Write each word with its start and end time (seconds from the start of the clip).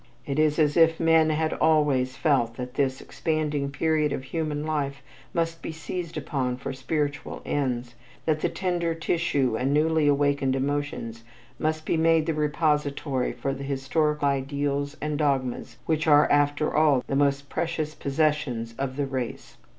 It 0.25 0.39
is 0.39 0.57
as 0.57 0.75
if 0.77 0.99
men 0.99 1.29
had 1.29 1.53
always 1.53 2.17
felt 2.17 2.55
that 2.55 2.73
this 2.73 3.01
expanding 3.01 3.69
period 3.69 4.11
of 4.11 4.23
human 4.23 4.65
life 4.65 5.03
must 5.31 5.61
be 5.61 5.71
seized 5.71 6.17
upon 6.17 6.57
for 6.57 6.73
spiritual 6.73 7.43
ends, 7.45 7.93
that 8.25 8.39
the 8.41 8.49
tender 8.49 8.95
tissue 8.95 9.55
and 9.55 9.71
newly 9.71 10.07
awakened 10.07 10.55
emotions 10.55 11.23
must 11.59 11.85
be 11.85 11.97
made 11.97 12.25
the 12.25 12.33
repository 12.33 13.31
for 13.31 13.53
the 13.53 13.63
historic 13.63 14.23
ideals 14.23 14.97
and 15.01 15.19
dogmas 15.19 15.77
which 15.85 16.07
are, 16.07 16.27
after 16.31 16.75
all, 16.75 17.03
the 17.05 17.15
most 17.15 17.47
precious 17.47 17.93
possessions 17.93 18.73
of 18.79 18.95
the 18.95 19.05
race. 19.05 19.55